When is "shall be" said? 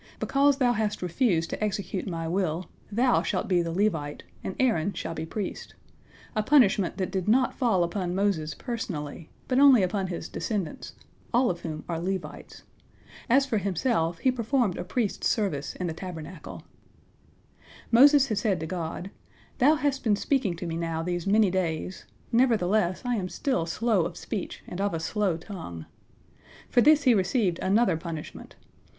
4.93-5.27